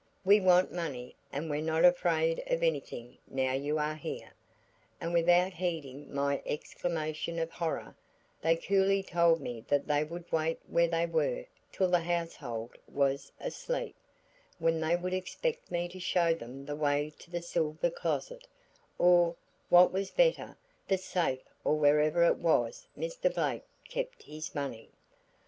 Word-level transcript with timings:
'We 0.25 0.41
want 0.41 0.73
money 0.73 1.15
and 1.31 1.47
we're 1.47 1.61
not 1.61 1.85
afraid 1.85 2.41
of 2.47 2.63
anything 2.63 3.19
now 3.27 3.53
you 3.53 3.77
are 3.77 3.93
here.' 3.93 4.33
And 4.99 5.13
without 5.13 5.53
heeding 5.53 6.11
my 6.11 6.41
exclamation 6.43 7.37
of 7.37 7.51
horror, 7.51 7.95
they 8.41 8.55
coolly 8.55 9.03
told 9.03 9.41
me 9.41 9.63
that 9.67 9.85
they 9.85 10.03
would 10.03 10.31
wait 10.31 10.59
where 10.67 10.87
they 10.87 11.05
were 11.05 11.45
till 11.71 11.87
the 11.91 11.99
household 11.99 12.75
was 12.87 13.31
asleep, 13.39 13.95
when 14.57 14.79
they 14.81 14.95
would 14.95 15.13
expect 15.13 15.69
me 15.69 15.87
to 15.89 15.99
show 15.99 16.33
them 16.33 16.65
the 16.65 16.75
way 16.75 17.13
to 17.19 17.29
the 17.29 17.43
silver 17.43 17.91
closet 17.91 18.47
or 18.97 19.35
what 19.69 19.93
was 19.93 20.09
better, 20.09 20.57
the 20.87 20.97
safe 20.97 21.43
or 21.63 21.75
wherever 21.77 22.23
it 22.23 22.37
was 22.39 22.87
Mr. 22.97 23.31
Blake 23.31 23.65
kept 23.87 24.23
his 24.23 24.55
money. 24.55 24.89